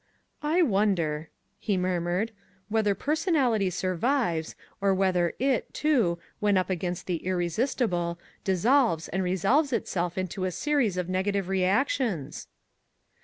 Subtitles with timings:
[0.41, 1.29] "I wonder,"
[1.59, 2.31] he murmured,
[2.69, 9.71] "whether personality survives or whether it, too, when up against the irresistible, dissolves and resolves
[9.71, 12.47] itself into a series of negative reactions?"